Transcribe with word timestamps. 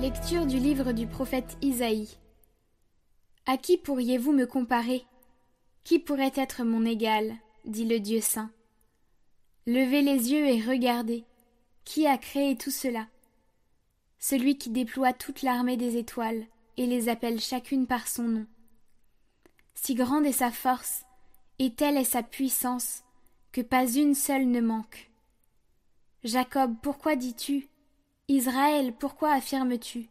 Lecture 0.00 0.46
du 0.46 0.60
livre 0.60 0.92
du 0.92 1.08
prophète 1.08 1.58
Isaïe. 1.60 2.08
À 3.46 3.56
qui 3.56 3.76
pourriez-vous 3.76 4.30
me 4.30 4.46
comparer? 4.46 5.04
Qui 5.82 5.98
pourrait 5.98 6.32
être 6.36 6.62
mon 6.62 6.86
égal? 6.86 7.34
dit 7.64 7.84
le 7.84 7.98
Dieu 7.98 8.20
saint. 8.20 8.52
Levez 9.66 10.02
les 10.02 10.30
yeux 10.30 10.46
et 10.46 10.62
regardez. 10.62 11.24
Qui 11.84 12.06
a 12.06 12.16
créé 12.16 12.56
tout 12.56 12.70
cela? 12.70 13.08
Celui 14.20 14.56
qui 14.56 14.70
déploie 14.70 15.12
toute 15.12 15.42
l'armée 15.42 15.76
des 15.76 15.96
étoiles 15.96 16.46
et 16.76 16.86
les 16.86 17.08
appelle 17.08 17.40
chacune 17.40 17.88
par 17.88 18.06
son 18.06 18.22
nom. 18.22 18.46
Si 19.74 19.96
grande 19.96 20.26
est 20.26 20.32
sa 20.32 20.52
force, 20.52 21.06
et 21.58 21.74
telle 21.74 21.96
est 21.96 22.04
sa 22.04 22.22
puissance, 22.22 23.02
que 23.50 23.62
pas 23.62 23.90
une 23.90 24.14
seule 24.14 24.46
ne 24.46 24.60
manque. 24.60 25.10
Jacob, 26.22 26.76
pourquoi 26.82 27.16
dis-tu? 27.16 27.68
Israël, 28.30 28.92
pourquoi 28.92 29.32
affirmes-tu? 29.32 30.10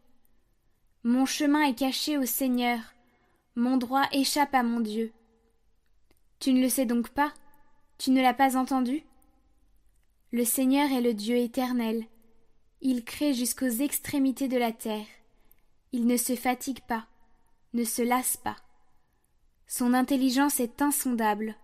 Mon 1.04 1.28
chemin 1.28 1.62
est 1.62 1.78
caché 1.78 2.18
au 2.18 2.26
Seigneur, 2.26 2.80
mon 3.56 3.78
droit 3.78 4.08
échappe 4.12 4.56
à 4.56 4.64
mon 4.64 4.80
Dieu. 4.80 5.14
Tu 6.40 6.52
ne 6.52 6.60
le 6.60 6.68
sais 6.68 6.88
donc 6.88 7.10
pas? 7.10 7.32
Tu 8.00 8.10
ne 8.10 8.20
l'as 8.20 8.34
pas 8.34 8.58
entendu? 8.58 9.04
Le 10.32 10.44
Seigneur 10.46 10.92
est 10.92 11.02
le 11.02 11.14
Dieu 11.14 11.38
éternel. 11.38 12.06
Il 12.82 13.06
crée 13.06 13.36
jusqu'aux 13.36 13.70
extrémités 13.70 14.48
de 14.48 14.58
la 14.58 14.72
terre. 14.72 15.06
Il 15.92 16.08
ne 16.08 16.18
se 16.18 16.36
fatigue 16.36 16.82
pas, 16.82 17.06
ne 17.74 17.84
se 17.84 18.02
lasse 18.02 18.36
pas. 18.36 18.56
Son 19.68 19.94
intelligence 19.94 20.60
est 20.60 20.82
insondable. 20.82 21.56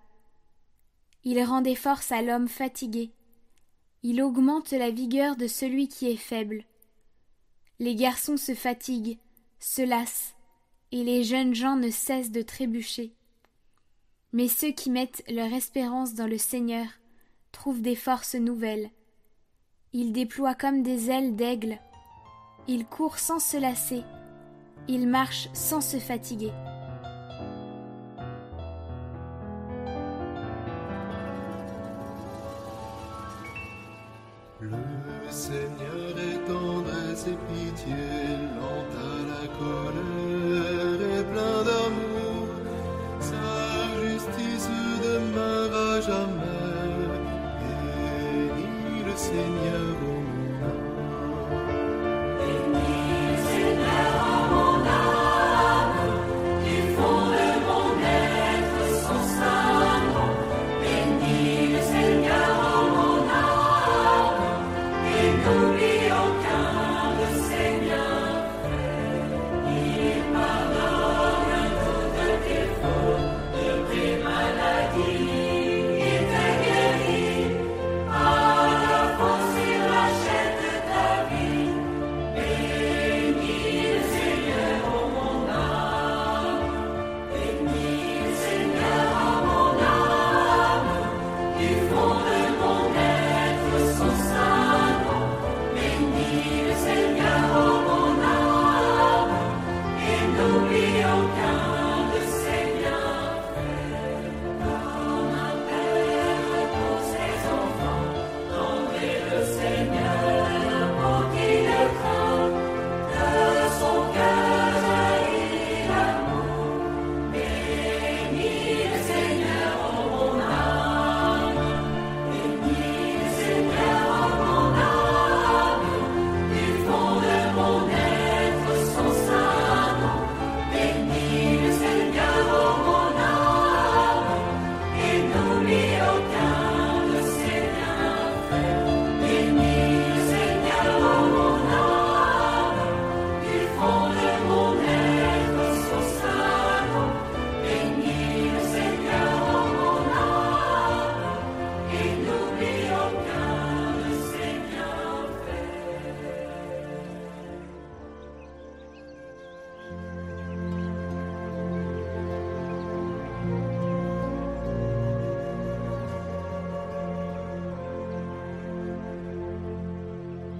Il 1.23 1.41
rend 1.43 1.61
des 1.61 1.75
forces 1.75 2.11
à 2.11 2.21
l'homme 2.21 2.47
fatigué 2.47 3.11
il 4.03 4.21
augmente 4.21 4.71
la 4.71 4.91
vigueur 4.91 5.37
de 5.37 5.47
celui 5.47 5.87
qui 5.87 6.09
est 6.09 6.17
faible. 6.17 6.65
Les 7.79 7.95
garçons 7.95 8.37
se 8.37 8.53
fatiguent, 8.53 9.17
se 9.59 9.81
lassent, 9.81 10.35
et 10.91 11.03
les 11.03 11.23
jeunes 11.23 11.55
gens 11.55 11.77
ne 11.77 11.89
cessent 11.89 12.31
de 12.31 12.41
trébucher. 12.41 13.13
Mais 14.33 14.47
ceux 14.47 14.71
qui 14.71 14.89
mettent 14.89 15.23
leur 15.29 15.51
espérance 15.53 16.13
dans 16.13 16.27
le 16.27 16.37
Seigneur 16.37 16.85
trouvent 17.51 17.81
des 17.81 17.95
forces 17.95 18.35
nouvelles. 18.35 18.89
Ils 19.93 20.11
déploient 20.11 20.55
comme 20.55 20.83
des 20.83 21.09
ailes 21.09 21.35
d'aigle. 21.35 21.79
Ils 22.67 22.85
courent 22.85 23.19
sans 23.19 23.39
se 23.39 23.57
lasser. 23.57 24.03
Ils 24.87 25.07
marchent 25.07 25.49
sans 25.53 25.81
se 25.81 25.97
fatiguer. 25.97 26.51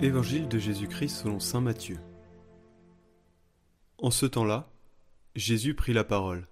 Évangile 0.01 0.49
de 0.49 0.59
Jésus-Christ 0.59 1.21
selon 1.21 1.39
Saint 1.39 1.61
Matthieu. 1.61 1.97
En 3.99 4.11
ce 4.11 4.25
temps-là, 4.25 4.69
Jésus 5.35 5.75
prit 5.75 5.93
la 5.93 6.03
parole. 6.03 6.47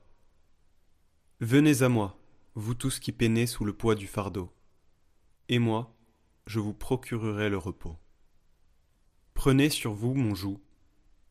Venez 1.41 1.82
à 1.82 1.90
moi, 1.90 2.17
vous 2.55 2.76
tous 2.76 2.99
qui 2.99 3.11
peinez 3.11 3.47
sous 3.47 3.66
le 3.66 3.73
poids 3.73 3.96
du 3.96 4.08
fardeau, 4.08 4.53
et 5.49 5.59
moi, 5.59 5.93
je 6.46 6.59
vous 6.59 6.73
procurerai 6.73 7.49
le 7.49 7.58
repos. 7.58 7.97
Prenez 9.34 9.70
sur 9.70 9.94
vous 9.94 10.14
mon 10.14 10.35
joug, 10.35 10.59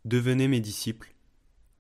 devenez 0.04 0.48
mes 0.48 0.60
disciples, 0.60 1.14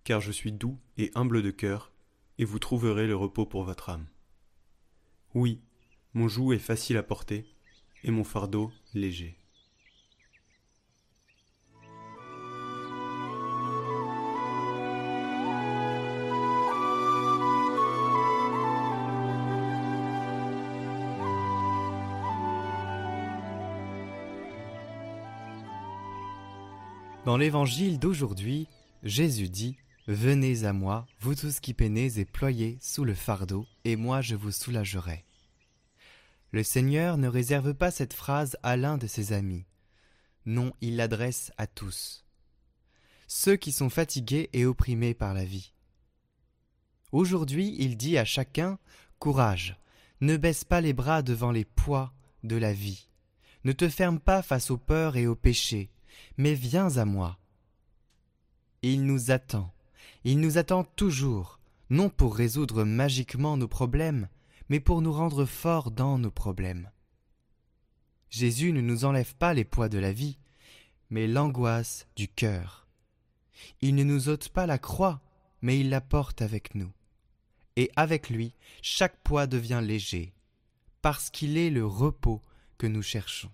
car 0.04 0.20
je 0.20 0.32
suis 0.32 0.52
doux 0.52 0.78
et 0.96 1.10
humble 1.14 1.42
de 1.42 1.50
cœur, 1.50 1.92
et 2.38 2.44
vous 2.44 2.58
trouverez 2.58 3.06
le 3.06 3.16
repos 3.16 3.46
pour 3.46 3.64
votre 3.64 3.90
âme. 3.90 4.06
Oui, 5.34 5.60
mon 6.14 6.28
joug 6.28 6.52
est 6.52 6.58
facile 6.58 6.96
à 6.96 7.02
porter, 7.02 7.44
et 8.04 8.10
mon 8.10 8.24
fardeau 8.24 8.72
léger. 8.94 9.39
Dans 27.30 27.36
l'évangile 27.36 28.00
d'aujourd'hui, 28.00 28.66
Jésus 29.04 29.48
dit 29.48 29.76
Venez 30.08 30.64
à 30.64 30.72
moi, 30.72 31.06
vous 31.20 31.36
tous 31.36 31.60
qui 31.60 31.74
peinez 31.74 32.18
et 32.18 32.24
ployez 32.24 32.76
sous 32.80 33.04
le 33.04 33.14
fardeau, 33.14 33.68
et 33.84 33.94
moi 33.94 34.20
je 34.20 34.34
vous 34.34 34.50
soulagerai. 34.50 35.24
Le 36.50 36.64
Seigneur 36.64 37.18
ne 37.18 37.28
réserve 37.28 37.72
pas 37.72 37.92
cette 37.92 38.14
phrase 38.14 38.56
à 38.64 38.76
l'un 38.76 38.98
de 38.98 39.06
ses 39.06 39.32
amis. 39.32 39.64
Non, 40.44 40.72
il 40.80 40.96
l'adresse 40.96 41.52
à 41.56 41.68
tous. 41.68 42.24
Ceux 43.28 43.54
qui 43.54 43.70
sont 43.70 43.90
fatigués 43.90 44.50
et 44.52 44.66
opprimés 44.66 45.14
par 45.14 45.32
la 45.32 45.44
vie. 45.44 45.72
Aujourd'hui, 47.12 47.76
il 47.78 47.96
dit 47.96 48.18
à 48.18 48.24
chacun 48.24 48.76
Courage, 49.20 49.76
ne 50.20 50.36
baisse 50.36 50.64
pas 50.64 50.80
les 50.80 50.94
bras 50.94 51.22
devant 51.22 51.52
les 51.52 51.64
poids 51.64 52.12
de 52.42 52.56
la 52.56 52.72
vie. 52.72 53.06
Ne 53.62 53.70
te 53.70 53.88
ferme 53.88 54.18
pas 54.18 54.42
face 54.42 54.72
aux 54.72 54.78
peurs 54.78 55.16
et 55.16 55.28
aux 55.28 55.36
péchés 55.36 55.92
mais 56.36 56.54
viens 56.54 56.96
à 56.96 57.04
moi. 57.04 57.38
Il 58.82 59.04
nous 59.04 59.30
attend. 59.30 59.72
Il 60.24 60.40
nous 60.40 60.58
attend 60.58 60.84
toujours, 60.84 61.60
non 61.90 62.08
pour 62.08 62.36
résoudre 62.36 62.84
magiquement 62.84 63.56
nos 63.56 63.68
problèmes, 63.68 64.28
mais 64.68 64.80
pour 64.80 65.02
nous 65.02 65.12
rendre 65.12 65.44
forts 65.44 65.90
dans 65.90 66.18
nos 66.18 66.30
problèmes. 66.30 66.90
Jésus 68.30 68.72
ne 68.72 68.80
nous 68.80 69.04
enlève 69.04 69.34
pas 69.34 69.54
les 69.54 69.64
poids 69.64 69.88
de 69.88 69.98
la 69.98 70.12
vie, 70.12 70.38
mais 71.10 71.26
l'angoisse 71.26 72.06
du 72.16 72.28
cœur. 72.28 72.86
Il 73.80 73.94
ne 73.96 74.04
nous 74.04 74.28
ôte 74.28 74.48
pas 74.48 74.66
la 74.66 74.78
croix, 74.78 75.20
mais 75.62 75.80
il 75.80 75.90
la 75.90 76.00
porte 76.00 76.40
avec 76.40 76.74
nous. 76.74 76.92
Et 77.76 77.90
avec 77.96 78.30
lui, 78.30 78.54
chaque 78.82 79.16
poids 79.22 79.46
devient 79.46 79.80
léger, 79.82 80.32
parce 81.02 81.30
qu'il 81.30 81.58
est 81.58 81.70
le 81.70 81.84
repos 81.84 82.42
que 82.78 82.86
nous 82.86 83.02
cherchons. 83.02 83.50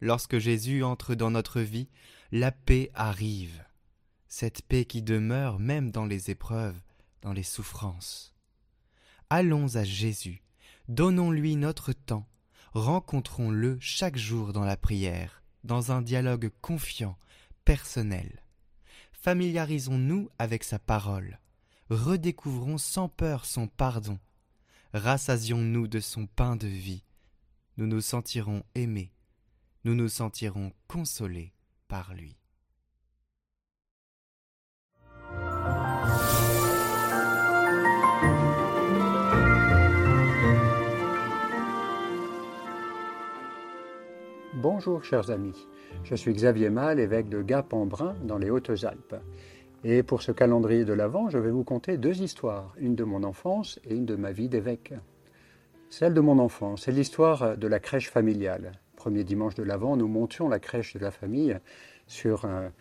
Lorsque 0.00 0.38
Jésus 0.38 0.84
entre 0.84 1.14
dans 1.14 1.30
notre 1.30 1.60
vie, 1.60 1.88
la 2.32 2.52
paix 2.52 2.90
arrive, 2.94 3.64
cette 4.28 4.62
paix 4.62 4.84
qui 4.84 5.02
demeure 5.02 5.58
même 5.58 5.90
dans 5.90 6.04
les 6.04 6.30
épreuves, 6.30 6.78
dans 7.22 7.32
les 7.32 7.42
souffrances. 7.42 8.34
Allons 9.30 9.76
à 9.76 9.84
Jésus, 9.84 10.42
donnons-lui 10.88 11.56
notre 11.56 11.92
temps, 11.92 12.28
rencontrons-le 12.72 13.78
chaque 13.80 14.16
jour 14.16 14.52
dans 14.52 14.64
la 14.64 14.76
prière, 14.76 15.42
dans 15.64 15.92
un 15.92 16.02
dialogue 16.02 16.50
confiant, 16.60 17.16
personnel. 17.64 18.42
Familiarisons-nous 19.12 20.28
avec 20.38 20.62
sa 20.62 20.78
parole, 20.78 21.40
redécouvrons 21.88 22.78
sans 22.78 23.08
peur 23.08 23.46
son 23.46 23.66
pardon, 23.66 24.18
rassasions-nous 24.92 25.88
de 25.88 26.00
son 26.00 26.26
pain 26.26 26.54
de 26.54 26.68
vie, 26.68 27.02
nous 27.76 27.86
nous 27.86 28.00
sentirons 28.00 28.62
aimés, 28.74 29.12
nous 29.86 29.94
nous 29.94 30.08
sentirons 30.08 30.72
consolés 30.88 31.52
par 31.86 32.12
lui. 32.12 32.36
Bonjour 44.54 45.04
chers 45.04 45.30
amis, 45.30 45.54
je 46.02 46.16
suis 46.16 46.32
Xavier 46.32 46.68
Mal, 46.68 46.98
évêque 46.98 47.28
de 47.28 47.40
Gap-en-Brun 47.40 48.16
dans 48.24 48.38
les 48.38 48.50
Hautes-Alpes. 48.50 49.14
Et 49.84 50.02
pour 50.02 50.20
ce 50.22 50.32
calendrier 50.32 50.84
de 50.84 50.94
l'Avent, 50.94 51.30
je 51.30 51.38
vais 51.38 51.52
vous 51.52 51.62
conter 51.62 51.96
deux 51.96 52.22
histoires, 52.22 52.74
une 52.78 52.96
de 52.96 53.04
mon 53.04 53.22
enfance 53.22 53.78
et 53.84 53.94
une 53.94 54.04
de 54.04 54.16
ma 54.16 54.32
vie 54.32 54.48
d'évêque. 54.48 54.94
Celle 55.90 56.12
de 56.12 56.20
mon 56.20 56.40
enfance, 56.40 56.82
c'est 56.82 56.90
l'histoire 56.90 57.56
de 57.56 57.68
la 57.68 57.78
crèche 57.78 58.10
familiale. 58.10 58.80
Premier 58.96 59.22
dimanche 59.22 59.54
de 59.54 59.62
l'Avent, 59.62 59.96
nous 59.96 60.08
montions 60.08 60.48
la 60.48 60.58
crèche 60.58 60.94
de 60.94 60.98
la 60.98 61.10
famille 61.10 61.56
sur 62.06 62.44
un, 62.44 62.72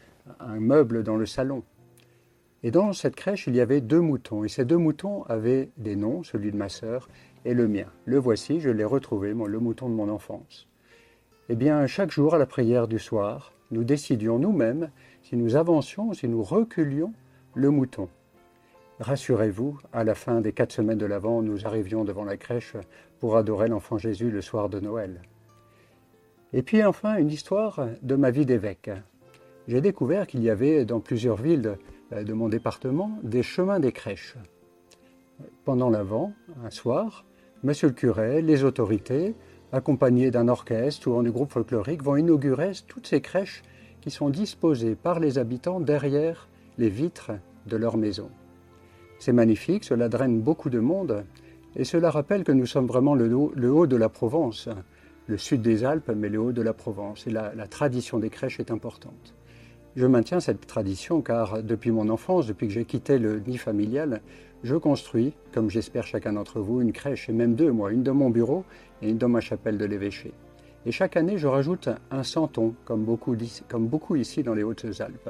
meuble 0.59 1.03
dans 1.03 1.17
le 1.17 1.25
salon. 1.25 1.63
Et 2.63 2.71
dans 2.71 2.93
cette 2.93 3.15
crèche, 3.15 3.45
il 3.45 3.55
y 3.55 3.61
avait 3.61 3.81
deux 3.81 3.99
moutons. 3.99 4.43
Et 4.43 4.47
ces 4.47 4.65
deux 4.65 4.77
moutons 4.77 5.23
avaient 5.23 5.69
des 5.77 5.95
noms, 5.95 6.23
celui 6.23 6.51
de 6.51 6.57
ma 6.57 6.69
sœur 6.69 7.07
et 7.43 7.53
le 7.53 7.67
mien. 7.67 7.85
Le 8.05 8.17
voici, 8.17 8.59
je 8.59 8.71
l'ai 8.71 8.85
retrouvé, 8.85 9.33
le 9.33 9.59
mouton 9.59 9.87
de 9.87 9.93
mon 9.93 10.09
enfance. 10.09 10.67
Eh 11.49 11.55
bien, 11.55 11.85
chaque 11.85 12.09
jour 12.09 12.33
à 12.33 12.39
la 12.39 12.47
prière 12.47 12.87
du 12.87 12.97
soir, 12.97 13.53
nous 13.69 13.83
décidions 13.83 14.39
nous-mêmes 14.39 14.89
si 15.21 15.35
nous 15.35 15.55
avancions 15.55 16.09
ou 16.09 16.13
si 16.15 16.27
nous 16.27 16.41
reculions 16.41 17.13
le 17.53 17.69
mouton. 17.69 18.09
Rassurez-vous, 18.99 19.77
à 19.91 20.03
la 20.03 20.15
fin 20.15 20.41
des 20.41 20.53
quatre 20.53 20.71
semaines 20.71 20.97
de 20.97 21.05
l'Avent, 21.05 21.41
nous 21.41 21.67
arrivions 21.67 22.03
devant 22.05 22.23
la 22.23 22.37
crèche 22.37 22.77
pour 23.19 23.37
adorer 23.37 23.67
l'enfant 23.67 23.97
Jésus 23.97 24.31
le 24.31 24.41
soir 24.41 24.69
de 24.69 24.79
Noël. 24.79 25.21
Et 26.55 26.63
puis 26.63 26.81
enfin, 26.85 27.17
une 27.17 27.29
histoire 27.29 27.85
de 28.01 28.15
ma 28.15 28.31
vie 28.31 28.45
d'évêque. 28.45 28.89
J'ai 29.67 29.81
découvert 29.81 30.25
qu'il 30.25 30.41
y 30.41 30.49
avait 30.49 30.85
dans 30.85 31.01
plusieurs 31.01 31.35
villes 31.35 31.77
de 32.13 32.33
mon 32.33 32.47
département 32.47 33.19
des 33.23 33.43
chemins 33.43 33.81
des 33.81 33.91
crèches. 33.91 34.37
Pendant 35.65 35.89
l'Avent, 35.89 36.31
un 36.63 36.69
soir, 36.69 37.25
monsieur 37.61 37.89
le 37.89 37.93
curé, 37.93 38.41
les 38.41 38.63
autorités, 38.63 39.35
accompagnés 39.73 40.31
d'un 40.31 40.47
orchestre 40.47 41.09
ou 41.09 41.21
du 41.21 41.29
groupe 41.29 41.51
folklorique, 41.51 42.01
vont 42.01 42.15
inaugurer 42.15 42.71
toutes 42.87 43.07
ces 43.07 43.19
crèches 43.19 43.61
qui 43.99 44.09
sont 44.09 44.29
disposées 44.29 44.95
par 44.95 45.19
les 45.19 45.37
habitants 45.37 45.81
derrière 45.81 46.47
les 46.77 46.89
vitres 46.89 47.31
de 47.65 47.75
leur 47.75 47.97
maison. 47.97 48.29
C'est 49.19 49.33
magnifique, 49.33 49.83
cela 49.83 50.07
draine 50.07 50.39
beaucoup 50.39 50.69
de 50.69 50.79
monde 50.79 51.25
et 51.75 51.83
cela 51.83 52.11
rappelle 52.11 52.45
que 52.45 52.53
nous 52.53 52.65
sommes 52.65 52.87
vraiment 52.87 53.13
le 53.13 53.35
haut, 53.35 53.87
de 53.87 53.97
la 53.97 54.07
Provence, 54.07 54.69
le 55.27 55.37
sud 55.37 55.61
des 55.61 55.83
Alpes, 55.83 56.11
mais 56.15 56.29
le 56.29 56.39
haut 56.39 56.51
de 56.51 56.61
la 56.61 56.73
Provence. 56.73 57.25
Et 57.27 57.31
la, 57.31 57.51
tradition 57.67 58.19
des 58.19 58.29
crèches 58.29 58.59
est 58.59 58.71
importante. 58.71 59.33
Je 59.95 60.05
maintiens 60.05 60.39
cette 60.39 60.67
tradition 60.67 61.21
car 61.21 61.63
depuis 61.63 61.91
mon 61.91 62.09
enfance, 62.09 62.47
depuis 62.47 62.67
que 62.67 62.73
j'ai 62.73 62.85
quitté 62.85 63.17
le 63.17 63.39
nid 63.39 63.57
familial, 63.57 64.21
je 64.63 64.75
construis, 64.75 65.33
comme 65.53 65.69
j'espère 65.69 66.05
chacun 66.05 66.33
d'entre 66.33 66.59
vous, 66.59 66.81
une 66.81 66.91
crèche, 66.91 67.29
et 67.29 67.33
même 67.33 67.55
deux, 67.55 67.71
moi, 67.71 67.91
une 67.91 68.03
dans 68.03 68.13
mon 68.13 68.29
bureau 68.29 68.65
et 69.01 69.09
une 69.09 69.17
dans 69.17 69.29
ma 69.29 69.39
chapelle 69.39 69.77
de 69.77 69.85
l'évêché. 69.85 70.33
Et 70.87 70.91
chaque 70.91 71.17
année, 71.17 71.37
je 71.37 71.47
rajoute 71.47 71.89
un 72.11 72.23
centon, 72.23 72.75
comme 72.85 73.03
beaucoup, 73.05 73.35
ici 74.15 74.43
dans 74.43 74.53
les 74.53 74.63
Hautes-Alpes. 74.63 75.29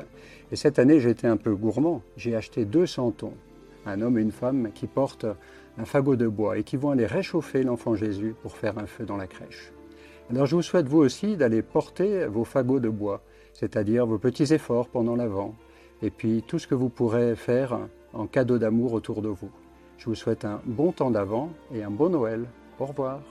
Et 0.52 0.56
cette 0.56 0.80
année, 0.80 0.98
été 1.08 1.28
un 1.28 1.38
peu 1.38 1.56
gourmand. 1.56 2.02
J'ai 2.18 2.36
acheté 2.36 2.66
deux 2.66 2.86
centons, 2.86 3.34
un 3.86 4.02
homme 4.02 4.18
et 4.18 4.22
une 4.22 4.32
femme 4.32 4.72
qui 4.74 4.88
portent 4.88 5.28
un 5.78 5.86
fagot 5.86 6.16
de 6.16 6.28
bois 6.28 6.58
et 6.58 6.64
qui 6.64 6.76
vont 6.76 6.92
aller 6.92 7.06
réchauffer 7.06 7.64
l'enfant 7.64 7.96
Jésus 7.96 8.36
pour 8.42 8.58
faire 8.58 8.78
un 8.78 8.86
feu 8.86 9.06
dans 9.06 9.18
la 9.18 9.28
crèche. 9.28 9.72
Alors 10.32 10.48
je 10.48 10.56
vous 10.56 10.64
souhaite 10.64 10.88
vous 10.88 11.00
aussi 11.00 11.38
d'aller 11.38 11.62
porter 11.62 12.26
vos 12.26 12.44
fagots 12.44 12.80
de 12.80 12.90
bois, 12.90 13.22
c'est-à-dire 13.54 14.08
vos 14.08 14.18
petits 14.18 14.54
efforts 14.54 14.88
pendant 14.88 15.16
l'avant, 15.16 15.54
et 16.02 16.10
puis 16.10 16.44
tout 16.48 16.58
ce 16.58 16.68
que 16.68 16.76
vous 16.76 16.90
pourrez 16.90 17.36
faire 17.36 17.78
en 18.14 18.26
cadeau 18.26 18.58
d'amour 18.58 18.94
autour 18.94 19.22
de 19.22 19.30
vous. 19.30 19.52
Je 19.98 20.06
vous 20.06 20.16
souhaite 20.16 20.44
un 20.44 20.62
bon 20.66 20.92
temps 20.92 21.12
d'avant 21.12 21.52
et 21.74 21.84
un 21.84 21.92
bon 21.92 22.10
Noël. 22.10 22.46
Au 22.80 22.86
revoir. 22.86 23.22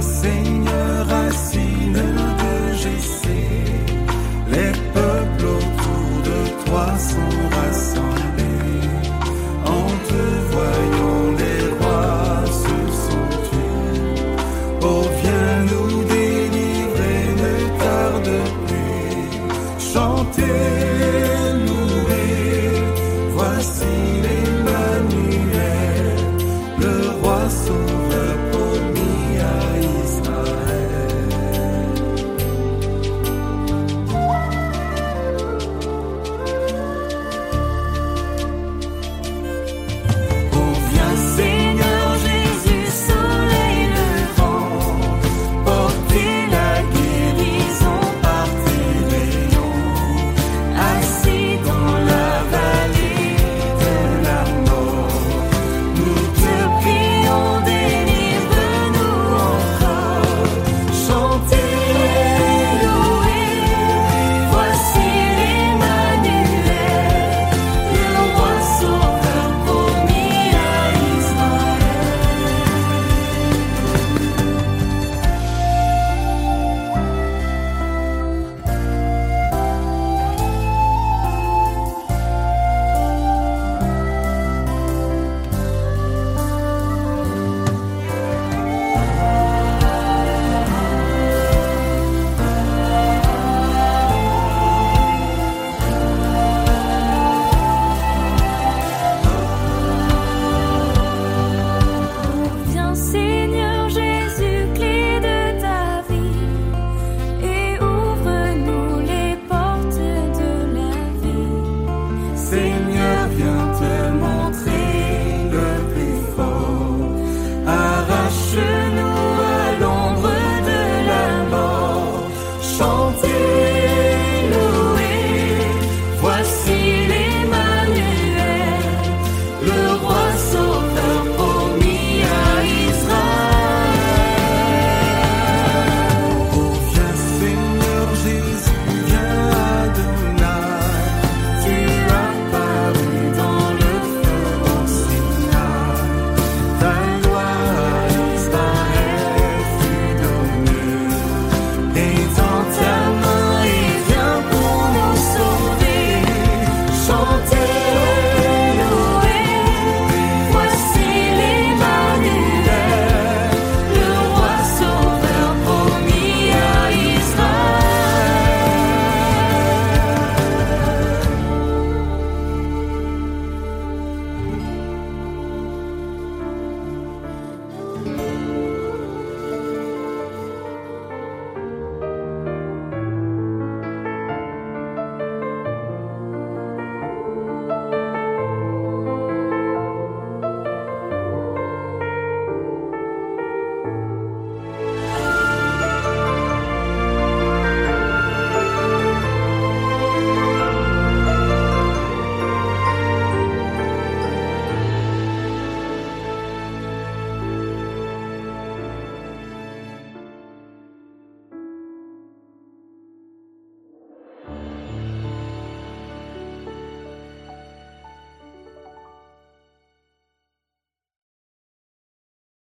Seigneur, 0.00 1.06
racine 1.08 1.92
de 1.92 2.74
Jésus. 2.74 3.21